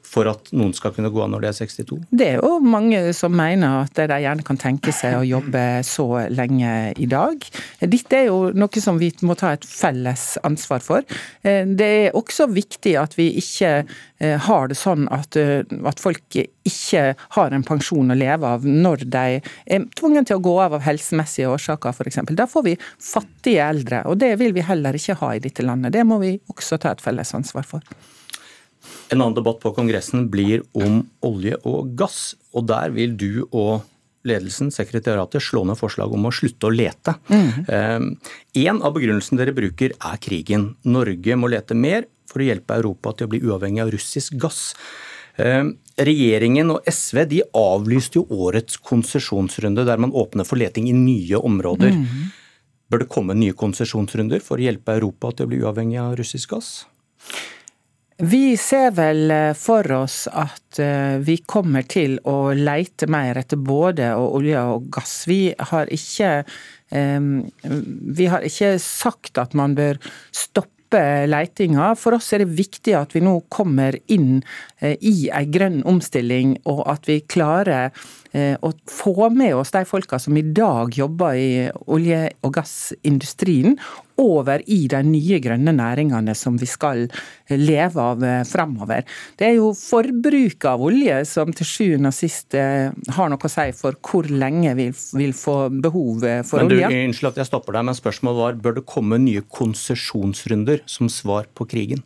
For 0.06 0.30
at 0.30 0.52
noen 0.56 0.74
skal 0.76 0.94
kunne 0.94 1.10
gå 1.12 1.22
av 1.24 1.32
når 1.32 1.44
de 1.44 1.50
er 1.50 1.58
62? 1.58 1.98
Det 2.10 2.28
er 2.34 2.40
jo 2.40 2.60
mange 2.62 3.00
som 3.16 3.34
mener 3.36 3.82
at 3.82 3.98
de 3.98 4.20
gjerne 4.22 4.46
kan 4.46 4.60
tenke 4.60 4.94
seg 4.94 5.18
å 5.18 5.26
jobbe 5.26 5.64
så 5.86 6.06
lenge 6.30 6.72
i 6.96 7.08
dag. 7.10 7.42
Dette 7.82 8.20
er 8.20 8.28
jo 8.30 8.52
noe 8.54 8.82
som 8.82 9.00
vi 9.00 9.10
må 9.26 9.36
ta 9.38 9.54
et 9.56 9.66
felles 9.66 10.28
ansvar 10.46 10.84
for. 10.84 11.16
Det 11.42 11.90
er 12.06 12.16
også 12.16 12.48
viktig 12.52 12.94
at 13.00 13.16
vi 13.18 13.32
ikke 13.40 13.72
eh, 13.82 14.36
har 14.46 14.70
det 14.70 14.78
sånn 14.78 15.08
at, 15.12 15.36
eh, 15.40 15.66
at 15.86 16.02
folk 16.02 16.38
ikke 16.66 17.02
har 17.36 17.54
en 17.54 17.66
pensjon 17.66 18.10
å 18.12 18.18
leve 18.18 18.48
av 18.56 18.66
når 18.66 19.04
de 19.10 19.24
er 19.38 19.86
tvunget 19.98 20.30
til 20.30 20.38
å 20.38 20.44
gå 20.46 20.56
av 20.62 20.76
av 20.76 20.84
helsemessige 20.86 21.50
årsaker 21.50 21.94
f.eks. 21.94 22.20
Da 22.36 22.46
får 22.50 22.66
vi 22.66 22.74
fattige 23.02 23.64
eldre, 23.64 24.04
og 24.10 24.20
det 24.22 24.34
vil 24.40 24.54
vi 24.56 24.66
heller 24.66 24.96
ikke 24.96 25.18
ha 25.22 25.34
i 25.34 25.42
dette 25.42 25.64
landet. 25.66 25.94
Det 25.96 26.04
må 26.06 26.20
vi 26.22 26.36
også 26.52 26.80
ta 26.82 26.94
et 26.94 27.04
felles 27.04 27.34
ansvar 27.36 27.66
for. 27.68 27.96
En 29.12 29.20
annen 29.20 29.36
debatt 29.36 29.60
på 29.62 29.72
Kongressen 29.76 30.26
blir 30.30 30.64
om 30.74 31.04
olje 31.26 31.58
og 31.68 31.92
gass. 31.98 32.34
og 32.52 32.66
Der 32.70 32.90
vil 32.94 33.14
du 33.18 33.46
og 33.50 33.86
ledelsen, 34.26 34.72
sekretariatet, 34.74 35.42
slå 35.42 35.62
ned 35.68 35.78
forslag 35.78 36.12
om 36.12 36.26
å 36.26 36.34
slutte 36.34 36.66
å 36.66 36.74
lete. 36.74 37.14
Mm. 37.30 38.16
En 38.58 38.80
av 38.82 38.96
begrunnelsene 38.96 39.38
dere 39.38 39.54
bruker 39.54 39.94
er 39.94 40.22
krigen. 40.22 40.72
Norge 40.82 41.36
må 41.38 41.50
lete 41.52 41.76
mer 41.78 42.08
for 42.26 42.42
å 42.42 42.48
hjelpe 42.48 42.78
Europa 42.80 43.14
til 43.14 43.28
å 43.28 43.32
bli 43.34 43.42
uavhengig 43.46 43.84
av 43.84 43.92
russisk 43.94 44.34
gass. 44.42 44.72
Regjeringen 45.96 46.74
og 46.74 46.88
SV 46.90 47.22
de 47.30 47.42
avlyste 47.56 48.18
jo 48.18 48.26
årets 48.48 48.80
konsesjonsrunde 48.84 49.86
der 49.86 50.02
man 50.02 50.14
åpner 50.16 50.48
for 50.48 50.60
leting 50.60 50.90
i 50.90 50.96
nye 50.96 51.38
områder. 51.38 51.94
Mm. 51.94 52.26
Bør 52.90 53.02
det 53.02 53.10
komme 53.12 53.36
nye 53.38 53.56
konsesjonsrunder 53.56 54.42
for 54.44 54.60
å 54.60 54.66
hjelpe 54.66 54.94
Europa 54.98 55.32
til 55.34 55.46
å 55.46 55.50
bli 55.52 55.62
uavhengig 55.64 56.02
av 56.02 56.18
russisk 56.20 56.54
gass? 56.54 56.74
Vi 58.16 58.56
ser 58.56 58.94
vel 58.96 59.30
eh, 59.30 59.52
for 59.52 59.84
oss 59.92 60.22
at 60.32 60.78
eh, 60.80 61.18
vi 61.20 61.36
kommer 61.44 61.84
til 61.84 62.16
å 62.24 62.54
leite 62.56 63.04
mer 63.12 63.36
etter 63.36 63.60
både 63.60 64.14
olje 64.16 64.62
og 64.72 64.86
gass. 64.94 65.26
Vi 65.28 65.50
har 65.52 65.92
ikke, 65.92 66.30
vi 66.88 68.30
har 68.30 68.46
ikke 68.46 68.76
sagt 68.80 69.36
at 69.42 69.52
man 69.58 69.74
bør 69.76 70.00
stoppe 70.32 71.02
leitinga. 71.28 71.90
For 72.00 72.16
oss 72.16 72.30
er 72.32 72.40
det 72.40 72.56
viktig 72.56 72.94
at 72.96 73.12
vi 73.12 73.20
nå 73.20 73.34
kommer 73.52 73.98
inn 74.08 74.38
eh, 74.80 74.96
i 74.96 75.28
ei 75.28 75.44
grønn 75.52 75.82
omstilling, 75.84 76.56
og 76.64 76.86
at 76.88 77.10
vi 77.10 77.20
klarer 77.20 77.92
å 78.36 78.68
få 78.92 79.30
med 79.32 79.54
oss 79.56 79.70
de 79.72 79.80
folka 79.88 80.18
som 80.20 80.36
i 80.36 80.42
dag 80.44 80.92
jobber 80.92 81.38
i 81.40 81.52
olje- 81.88 82.34
og 82.44 82.52
gassindustrien, 82.58 83.78
over 84.22 84.62
i 84.66 84.86
de 84.90 85.00
nye 85.06 85.40
grønne 85.42 85.74
næringene 85.76 86.34
som 86.36 86.56
vi 86.60 86.68
skal 86.68 87.06
leve 87.50 88.02
av 88.02 88.22
framover. 88.48 89.04
Det 89.38 89.48
er 89.50 89.56
jo 89.58 89.72
forbruket 89.76 90.68
av 90.70 90.82
olje 90.86 91.18
som 91.28 91.52
til 91.56 91.68
sjuende 91.68 92.12
og 92.12 92.16
sist 92.16 92.56
har 92.56 93.30
noe 93.32 93.48
å 93.48 93.52
si 93.52 93.66
for 93.76 93.98
hvor 94.00 94.28
lenge 94.30 94.74
vi 94.78 94.88
vil 95.18 95.34
få 95.36 95.56
behov 95.70 96.24
for 96.48 96.62
men 96.62 96.72
du, 96.72 96.78
olje. 96.78 97.02
Unnskyld 97.10 97.32
at 97.34 97.42
jeg 97.42 97.50
stopper 97.50 97.78
deg, 97.78 97.88
men 97.90 97.98
spørsmålet 97.98 98.40
var 98.40 98.62
bør 98.64 98.78
det 98.80 98.86
komme 98.88 99.20
nye 99.22 99.44
konsesjonsrunder 99.46 100.82
som 100.90 101.12
svar 101.12 101.50
på 101.54 101.68
krigen? 101.70 102.02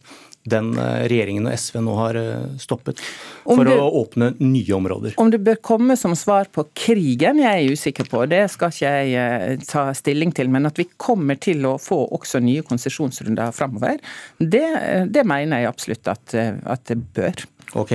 Den 0.48 0.72
eh, 0.78 1.02
regjeringen 1.10 1.48
og 1.48 1.56
SV 1.58 1.80
nå 1.84 1.94
har 1.98 2.16
eh, 2.16 2.44
stoppet, 2.60 3.00
for 3.44 3.66
du, 3.66 3.72
å 3.74 3.88
åpne 4.00 4.32
nye 4.40 4.76
områder. 4.76 5.16
Om 5.20 5.32
det 5.32 5.42
bør 5.44 5.58
komme 5.64 5.96
som 6.00 6.14
svar 6.16 6.48
på 6.52 6.64
krigen, 6.76 7.42
jeg 7.42 7.66
er 7.66 7.76
usikker 7.76 8.08
på. 8.08 8.22
Det 8.30 8.46
skal 8.52 8.72
ikke 8.72 8.94
jeg 8.94 9.18
eh, 9.20 9.66
ta 9.68 9.90
stilling 9.96 10.32
til. 10.36 10.48
Men 10.52 10.70
at 10.70 10.80
vi 10.80 10.88
kommer 11.00 11.36
til 11.40 11.66
å 11.68 11.76
få 11.80 12.02
også 12.16 12.40
nye 12.44 12.64
konsesjonsrunder 12.66 13.52
framover, 13.56 14.00
det, 14.38 14.64
det, 15.12 15.26
mener 15.28 15.60
jeg 15.60 15.70
absolutt 15.74 16.10
at, 16.10 16.34
at 16.34 16.88
det 16.88 16.98
bør. 17.16 17.44
Ok. 17.80 17.92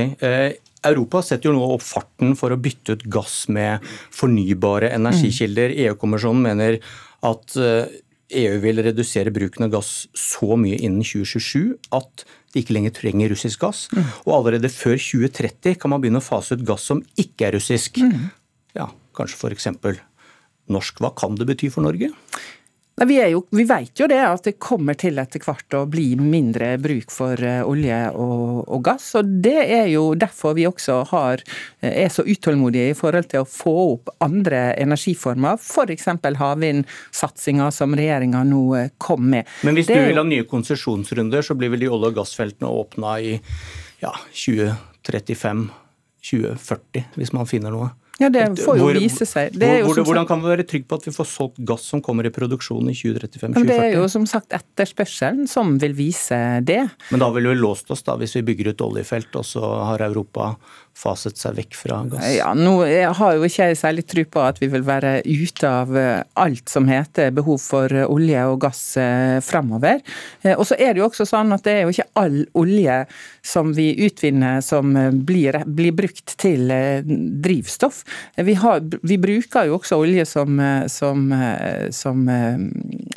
Europa 0.86 1.24
setter 1.26 1.50
jo 1.50 1.56
nå 1.58 1.66
opp 1.74 1.84
farten 1.84 2.36
for 2.38 2.54
å 2.54 2.60
bytte 2.62 2.96
ut 2.96 3.08
gass 3.12 3.48
med 3.50 3.84
fornybare 4.14 4.94
energikilder. 4.94 5.74
Mm. 5.74 5.82
EU-kommisjonen 5.88 6.46
mener 6.46 6.78
at 7.26 7.58
EU 8.34 8.58
vil 8.64 8.82
redusere 8.82 9.34
bruken 9.34 9.68
av 9.68 9.76
gass 9.76 10.08
så 10.18 10.56
mye 10.58 10.80
innen 10.80 11.06
2027 11.06 11.76
at 11.94 12.26
de 12.56 12.64
ikke 12.64 12.74
lenger 12.74 12.96
trenger 12.96 13.30
russisk 13.34 13.62
gass. 13.62 13.86
Mm. 13.94 14.08
Og 14.26 14.34
allerede 14.40 14.72
før 14.74 14.98
2030 14.98 15.78
kan 15.82 15.94
man 15.94 16.02
begynne 16.02 16.24
å 16.24 16.26
fase 16.26 16.58
ut 16.58 16.66
gass 16.66 16.88
som 16.90 17.04
ikke 17.22 17.50
er 17.50 17.58
russisk. 17.60 18.00
Mm. 18.02 18.30
Ja, 18.78 18.90
Kanskje 19.16 19.38
f.eks. 19.40 19.70
norsk. 20.72 21.00
Hva 21.00 21.14
kan 21.16 21.38
det 21.40 21.48
bety 21.48 21.70
for 21.72 21.86
Norge? 21.86 22.10
Vi, 23.04 23.16
jo, 23.30 23.42
vi, 23.52 23.64
vet 23.68 24.00
jo 24.00 24.06
det 24.08 24.22
at 24.24 24.46
det 24.48 24.54
kommer 24.64 24.96
til 24.96 25.20
etter 25.20 25.42
hvert 25.44 25.76
å 25.76 25.82
bli 25.92 26.14
mindre 26.16 26.78
bruk 26.80 27.10
for 27.12 27.42
eh, 27.44 27.60
olje 27.68 27.98
og, 28.16 28.62
og, 28.70 28.80
gass. 28.88 29.10
og 29.20 29.34
Det 29.44 29.66
er 29.66 29.90
jo 29.92 30.14
derfor 30.16 30.56
vi 30.56 30.64
også 30.70 31.02
har, 31.10 31.44
eh, 31.84 31.92
er 32.06 32.14
så 32.14 32.24
utålmodige 32.24 32.94
i 32.94 32.96
forhold 32.96 33.28
til 33.34 33.44
å 33.44 33.50
få 33.52 33.74
opp 33.98 34.14
andre 34.24 34.62
energiformer. 34.80 35.60
F.eks. 35.60 36.08
havvindsatsinga 36.40 37.68
som 37.76 37.98
regjeringa 38.00 38.46
nå 38.48 38.64
eh, 38.80 38.94
kom 38.96 39.28
med. 39.34 39.52
Men 39.68 39.76
hvis 39.76 39.92
det, 39.92 40.00
du 40.00 40.14
vil 40.14 40.24
ha 40.24 40.28
nye 40.32 40.48
konsesjonsrunder, 40.48 41.44
så 41.44 41.60
blir 41.60 41.76
vel 41.76 41.84
de 41.84 41.92
olje- 41.92 42.14
og 42.14 42.22
gassfeltene 42.22 42.72
åpna 42.72 43.18
i 43.20 43.36
ja, 44.00 44.16
2035? 44.32 45.68
2040, 46.32 47.12
hvis 47.20 47.36
man 47.36 47.52
finner 47.52 47.76
noe? 47.76 47.92
Ja, 48.20 48.30
Det 48.32 48.46
får 48.64 48.78
jo 48.80 48.86
hvor, 48.86 48.96
vise 48.96 49.26
seg. 49.28 49.58
Hvor, 49.60 50.00
hvordan 50.08 50.28
kan 50.30 50.40
vi 50.40 50.48
være 50.48 50.66
trygge 50.68 50.88
på 50.88 51.00
at 51.02 51.08
vi 51.10 51.12
får 51.16 51.28
solgt 51.28 51.58
gass 51.68 51.90
som 51.92 52.00
kommer 52.04 52.28
i 52.28 52.32
produksjon 52.32 52.88
i 52.88 52.96
2035-2040? 52.96 53.68
Det 53.68 53.80
er 53.82 53.98
jo 53.98 54.06
som 54.12 54.28
sagt 54.30 54.56
etterspørselen 54.56 55.50
som 55.52 55.76
vil 55.82 55.98
vise 55.98 56.40
det. 56.64 56.82
Men 57.12 57.24
da 57.24 57.30
ville 57.36 57.52
vi 57.52 57.60
låst 57.60 57.92
oss 57.92 58.06
da, 58.08 58.16
hvis 58.22 58.38
vi 58.40 58.46
bygger 58.48 58.72
ut 58.72 58.86
oljefelt, 58.88 59.36
og 59.36 59.48
så 59.48 59.64
har 59.92 60.06
Europa 60.08 60.54
faset 60.96 61.36
seg 61.40 61.58
vekk 61.60 61.76
fra 61.76 62.00
gass? 62.08 62.26
Ja, 62.38 62.54
nå 62.56 62.78
har 62.86 63.36
jo 63.36 63.44
ikke 63.46 63.70
jeg 63.70 63.80
særlig 63.80 64.06
tro 64.08 64.24
på 64.32 64.44
at 64.46 64.62
vi 64.62 64.70
vil 64.72 64.86
være 64.88 65.18
ute 65.28 65.70
av 65.70 65.92
eh, 66.00 66.24
alt 66.40 66.72
som 66.72 66.88
heter 66.88 67.34
behov 67.36 67.60
for 67.64 67.92
eh, 67.92 68.08
olje 68.08 68.46
og 68.48 68.62
gass 68.64 68.82
eh, 69.02 69.38
framover. 69.44 70.00
Og 70.56 70.64
så 70.70 70.78
er 70.80 70.94
det 70.94 71.02
jo 71.02 71.10
også 71.10 71.28
sånn 71.28 71.52
at 71.56 71.66
det 71.66 71.74
er 71.74 71.84
jo 71.84 71.94
ikke 71.94 72.08
all 72.22 72.38
olje 72.58 72.98
som 73.46 73.74
vi 73.76 73.90
utvinner 74.06 74.62
som 74.66 74.94
blir, 75.28 75.58
blir 75.66 75.96
brukt 75.96 76.36
til 76.42 76.72
drivstoff. 77.44 78.04
Vi, 78.38 78.56
har, 78.62 78.84
vi, 79.04 79.18
bruker 79.22 79.70
jo 79.70 79.80
også 79.80 80.00
olje 80.02 80.26
som, 80.30 80.60
som, 80.92 81.28
som 81.96 82.24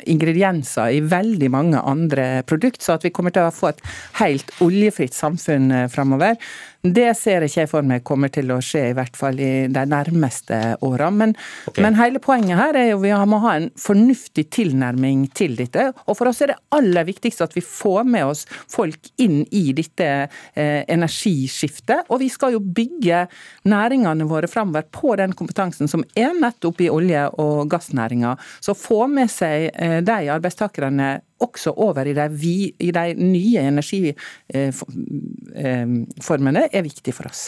ingredienser 0.09 0.97
i 0.97 1.03
veldig 1.05 1.51
mange 1.53 1.81
andre 1.81 2.27
produkter, 2.49 2.85
så 2.85 2.97
at 2.97 3.07
vi 3.07 3.13
kommer 3.13 3.33
til 3.35 3.47
å 3.47 3.53
få 3.53 3.71
et 3.71 3.85
helt 4.21 4.53
oljefritt 4.65 5.17
samfunn 5.17 5.71
framover. 5.93 6.37
Det 6.79 7.09
ser 7.19 7.43
jeg 7.43 7.51
ikke 7.51 7.71
for 7.73 7.83
meg 7.83 8.03
kommer 8.07 8.31
til 8.31 8.53
å 8.55 8.61
skje, 8.63 8.85
i 8.91 8.95
hvert 8.95 9.17
fall 9.19 9.39
i 9.43 9.67
de 9.67 9.81
nærmeste 9.91 10.77
åra. 10.87 11.09
Men, 11.11 11.33
okay. 11.67 11.83
men, 11.83 11.97
hele 11.99 12.21
poenget 12.23 12.55
her 12.55 12.77
er 12.79 12.87
jo 12.93 13.01
at 13.01 13.03
vi 13.03 13.11
må 13.27 13.39
ha 13.43 13.55
en 13.59 13.67
fornuftig 13.75 14.45
tilnærming 14.55 15.25
til 15.35 15.57
dette. 15.59 15.89
Og 16.07 16.15
for 16.15 16.31
oss 16.31 16.39
er 16.45 16.53
det 16.53 16.59
aller 16.75 17.07
viktigste 17.09 17.49
at 17.49 17.57
vi 17.57 17.65
får 17.65 18.07
med 18.07 18.29
oss 18.31 18.45
folk 18.71 19.11
inn 19.19 19.41
i 19.51 19.65
dette 19.75 20.07
eh, 20.07 20.87
energiskiftet. 20.87 22.07
Og 22.07 22.23
vi 22.23 22.31
skal 22.31 22.55
jo 22.55 22.63
bygge 22.63 23.25
næringene 23.67 24.29
våre 24.29 24.47
framover 24.47 24.87
på 24.87 25.17
den 25.19 25.35
kompetansen 25.35 25.91
som 25.91 26.07
er 26.15 26.31
nettopp 26.39 26.79
i 26.79 26.91
olje- 26.93 27.27
og 27.43 27.67
gassnæringa. 27.73 28.37
Så 28.63 28.77
få 28.77 29.03
med 29.11 29.27
seg 29.33 29.73
eh, 29.73 29.99
de 29.99 30.21
arbeidstakerne 30.31 31.17
også 31.43 31.73
over 31.79 32.07
i 32.07 32.13
de, 32.17 32.25
vi, 32.35 32.73
i 32.79 32.91
de 32.95 33.13
nye 33.19 33.59
energiformene, 33.71 36.61
er 36.71 36.81
viktig 36.85 37.13
for 37.15 37.25
oss. 37.31 37.41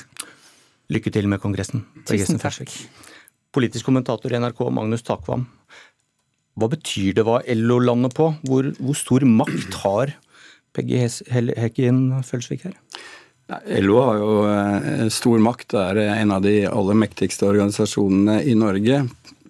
Lykke 0.91 1.09
til 1.13 1.27
med 1.31 1.39
Kongressen. 1.43 1.79
Tusen 2.07 2.39
takk. 2.41 2.71
Politisk 3.51 3.85
kommentator 3.87 4.29
i 4.31 4.39
NRK, 4.39 4.59
Magnus 4.71 5.03
Takvam. 5.07 5.43
Hva 6.59 6.67
betyr 6.71 7.11
det 7.15 7.23
hva 7.27 7.37
LO 7.55 7.77
lander 7.79 8.11
på? 8.15 8.25
Hvor, 8.47 8.63
hvor 8.79 8.95
stor 8.99 9.21
makt 9.27 9.73
har 9.85 10.05
Peggy 10.75 10.95
Hekken 11.59 11.97
Følsvik 12.27 12.61
her? 12.67 12.75
LO 13.83 13.95
har 13.99 14.15
jo 14.19 14.31
eh, 14.47 15.07
stor 15.11 15.39
makt. 15.43 15.73
Det 15.73 16.03
er 16.07 16.21
en 16.21 16.31
av 16.35 16.41
de 16.43 16.55
aller 16.69 16.95
mektigste 16.99 17.49
organisasjonene 17.49 18.35
i 18.47 18.53
Norge 18.55 19.01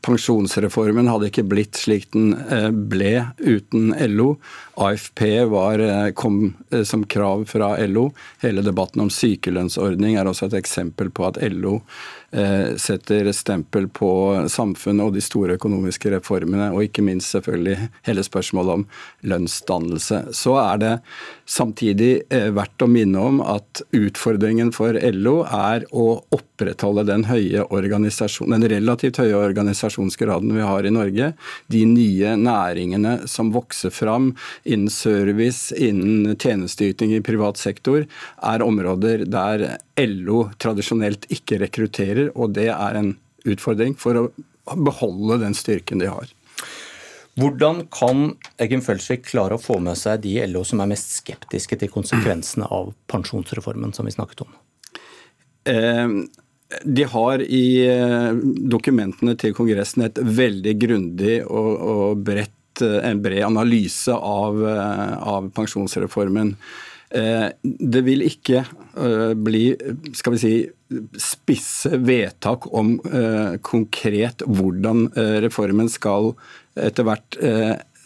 pensjonsreformen 0.05 1.09
hadde 1.09 1.29
ikke 1.29 1.45
blitt 1.47 1.77
slik 1.79 2.07
den 2.15 2.33
eh, 2.49 2.69
ble 2.71 3.13
uten 3.37 3.91
LO. 4.13 4.35
AFP 4.81 5.21
var, 5.51 5.83
eh, 5.83 6.09
kom 6.17 6.55
eh, 6.71 6.83
som 6.87 7.05
krav 7.05 7.45
fra 7.51 7.73
LO. 7.85 8.09
Hele 8.41 8.65
debatten 8.65 9.03
om 9.05 9.11
sykelønnsordning 9.13 10.17
er 10.17 10.29
også 10.29 10.49
et 10.49 10.57
eksempel 10.61 11.11
på 11.13 11.27
at 11.29 11.41
LO 11.53 11.79
setter 12.79 13.27
stempel 13.35 13.89
på 13.91 14.11
samfunnet 14.49 15.09
og 15.09 15.15
de 15.17 15.23
store 15.23 15.57
økonomiske 15.59 16.13
reformene, 16.13 16.69
og 16.71 16.85
ikke 16.85 17.03
minst 17.03 17.33
selvfølgelig 17.35 17.89
hele 18.07 18.23
spørsmålet 18.23 18.79
om 18.79 18.85
lønnsdannelse. 19.27 20.23
Så 20.35 20.55
er 20.61 20.81
det 20.81 20.93
samtidig 21.51 22.11
eh, 22.31 22.49
verdt 22.55 22.83
å 22.83 22.89
minne 22.89 23.19
om 23.19 23.41
at 23.43 23.81
utfordringen 23.95 24.71
for 24.75 24.95
LO 25.15 25.41
er 25.43 25.85
å 25.91 26.21
opprettholde 26.31 27.05
den, 27.09 27.25
høye 27.27 27.65
den 27.65 28.67
relativt 28.71 29.19
høye 29.21 29.39
organisasjonsgraden 29.39 30.53
vi 30.55 30.65
har 30.65 30.87
i 30.87 30.93
Norge. 30.93 31.31
De 31.71 31.83
nye 31.89 32.35
næringene 32.39 33.27
som 33.31 33.51
vokser 33.55 33.93
fram 33.93 34.31
innen 34.63 34.91
service, 34.93 35.73
innen 35.75 36.35
tjenesteyting 36.37 37.15
i 37.17 37.23
privat 37.25 37.59
sektor, 37.59 38.05
er 38.37 38.65
områder 38.65 39.25
der 39.29 39.65
LO 40.01 40.45
tradisjonelt 40.61 41.27
ikke 41.33 41.59
rekrutterer, 41.65 42.20
og 42.35 42.53
det 42.57 42.69
er 42.73 42.99
en 42.99 43.15
utfordring 43.49 43.95
for 43.99 44.17
å 44.19 44.27
beholde 44.77 45.39
den 45.41 45.55
styrken 45.57 46.01
de 46.01 46.11
har. 46.11 46.29
Hvordan 47.39 47.85
kan 47.93 48.33
Eggen 48.61 48.83
Følsvik 48.83 49.23
klare 49.29 49.55
å 49.55 49.61
få 49.61 49.77
med 49.83 49.97
seg 49.97 50.21
de 50.25 50.35
LO 50.51 50.65
som 50.67 50.83
er 50.83 50.91
mest 50.91 51.15
skeptiske 51.21 51.79
til 51.79 51.91
konsekvensene 51.93 52.67
av 52.67 52.91
pensjonsreformen 53.11 53.95
som 53.95 54.07
vi 54.07 54.13
snakket 54.13 54.43
om? 54.45 54.53
Eh, 55.71 56.15
de 56.83 57.07
har 57.13 57.43
i 57.43 57.65
eh, 57.87 58.43
dokumentene 58.75 59.37
til 59.39 59.55
Kongressen 59.55 60.05
et 60.05 60.19
veldig 60.19 60.75
grundig 60.83 61.39
og, 61.47 61.71
og 61.79 62.23
bredt, 62.27 62.83
eh, 62.83 62.99
en 63.07 63.23
bred 63.23 63.47
analyse 63.47 64.11
av, 64.11 64.61
av 64.67 65.49
pensjonsreformen. 65.55 66.57
Eh, 67.11 67.47
det 67.63 68.01
vil 68.07 68.23
ikke 68.23 68.61
eh, 68.63 69.31
bli 69.35 69.65
skal 70.15 70.35
vi 70.35 70.39
si, 70.39 70.53
spisse 71.19 71.99
vedtak 72.03 72.67
om 72.73 72.95
eh, 73.07 73.57
konkret 73.65 74.43
hvordan 74.47 75.07
reformen 75.43 75.89
skal 75.91 76.33
etter 76.79 77.07
hvert 77.07 77.37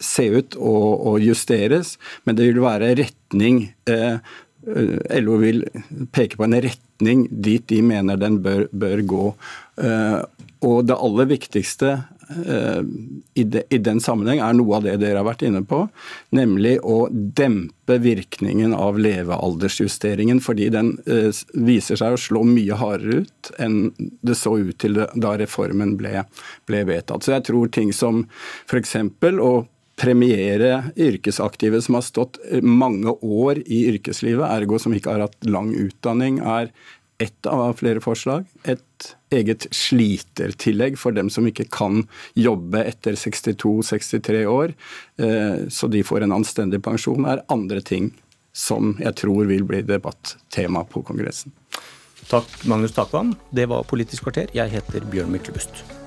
se 0.01 0.25
ut 0.33 0.57
og, 0.59 1.19
justeres, 1.23 1.95
men 2.25 2.35
det 2.35 2.49
vil 2.49 2.59
være 2.63 2.95
retning. 2.99 3.61
LO 3.87 5.37
vil 5.39 5.61
peke 6.13 6.35
på 6.35 6.45
en 6.47 6.57
retning 6.65 7.23
dit 7.29 7.63
de 7.71 7.79
mener 7.85 8.19
den 8.19 8.41
bør, 8.43 8.65
bør 8.75 9.03
gå. 9.07 9.23
Og 10.65 10.77
det 10.89 10.97
aller 11.07 11.29
viktigste 11.31 11.93
Eh, 11.95 12.14
i, 13.33 13.43
de, 13.43 13.61
i, 13.69 13.77
den 13.77 13.99
sammenheng 14.01 14.39
er 14.41 14.55
noe 14.57 14.77
av 14.77 14.85
det 14.87 14.95
dere 15.01 15.21
har 15.21 15.27
vært 15.27 15.43
inne 15.45 15.61
på, 15.67 15.83
nemlig 16.35 16.77
å 16.81 17.05
dempe 17.11 17.99
virkningen 18.01 18.73
av 18.73 18.97
levealdersjusteringen, 19.01 20.41
fordi 20.43 20.71
den 20.73 20.95
uh, 21.09 21.29
viser 21.53 21.99
seg 22.01 22.15
å 22.15 22.21
slå 22.21 22.41
mye 22.47 22.79
hardere 22.79 23.23
ut 23.25 23.51
enn 23.61 23.93
det 24.25 24.37
så 24.39 24.55
ut 24.57 24.77
til 24.81 24.97
da 24.97 25.35
reformen 25.39 25.95
ble, 25.99 26.25
ble, 26.65 26.83
vedtatt. 26.89 27.25
Så 27.25 27.35
jeg 27.35 27.47
tror 27.51 27.71
ting 27.73 27.93
som 27.95 28.25
f.eks. 28.65 28.97
å 29.41 29.53
premiere 29.95 30.91
yrkesaktive 30.99 31.79
som 31.81 31.95
har 31.95 32.03
stått 32.03 32.41
mange 32.61 33.13
år 33.21 33.61
i 33.63 33.85
yrkeslivet, 33.93 34.43
ergo 34.49 34.79
som 34.81 34.95
ikke 34.95 35.13
har 35.13 35.27
hatt 35.29 35.47
lang 35.47 35.71
utdanning, 35.77 36.41
er 36.43 36.73
ett 37.17 37.45
av 37.45 37.73
flere 37.73 38.01
forslag. 38.03 38.45
Et 38.63 39.15
eget 39.31 39.67
slitertillegg 39.71 40.97
for 40.99 41.15
dem 41.15 41.29
som 41.29 41.47
ikke 41.47 41.67
kan 41.71 42.03
jobbe 42.35 42.83
etter 42.83 43.17
62-63 43.19 44.45
år, 44.45 44.75
eh, 45.17 45.67
så 45.69 45.87
de 45.91 46.03
får 46.03 46.25
en 46.25 46.37
anstendig 46.39 46.83
pensjon, 46.83 47.25
er 47.25 47.43
andre 47.51 47.81
ting 47.81 48.11
som 48.55 48.95
jeg 48.99 49.15
tror 49.19 49.45
vil 49.51 49.67
bli 49.67 49.81
debattema 49.83 50.85
på 50.87 51.03
Kongressen. 51.03 51.51
Takk, 52.29 52.65
Magnus 52.65 52.95
Takvam. 52.95 53.35
Det 53.51 53.67
var 53.69 53.83
Politisk 53.83 54.23
kvarter. 54.23 54.49
Jeg 54.55 54.71
heter 54.73 55.05
Bjørn 55.11 55.31
Myklebust. 55.35 56.04